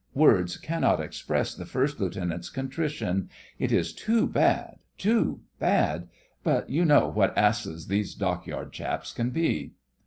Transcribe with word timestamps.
Words 0.15 0.57
cannot 0.57 0.99
express 0.99 1.53
the 1.53 1.63
First 1.67 1.99
Lieutenant's 1.99 2.49
contrition. 2.49 3.29
It 3.59 3.71
is 3.71 3.93
too 3.93 4.25
bad, 4.25 4.77
too 4.97 5.41
bad, 5.59 6.07
but 6.43 6.67
you 6.71 6.85
know 6.85 7.07
what 7.07 7.37
asses 7.37 7.85
these 7.85 8.15
Dockyard 8.15 8.73
chaps 8.73 9.13
can 9.13 9.29
be. 9.29 9.73